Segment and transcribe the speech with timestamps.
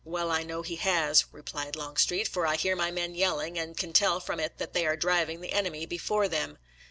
[0.03, 3.93] "Well, I know he has," replied Longstreet," for I hear my men yelling, and can
[3.93, 6.57] tell from it that they are driving the enemy before them."